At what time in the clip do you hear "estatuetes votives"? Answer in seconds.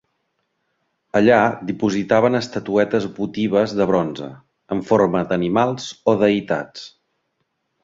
2.39-3.77